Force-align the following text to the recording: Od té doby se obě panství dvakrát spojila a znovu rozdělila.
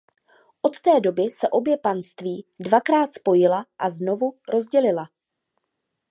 Od 0.63 0.81
té 0.81 0.99
doby 1.01 1.23
se 1.31 1.49
obě 1.49 1.77
panství 1.77 2.45
dvakrát 2.59 3.13
spojila 3.13 3.65
a 3.79 3.89
znovu 3.89 4.33
rozdělila. 4.47 5.09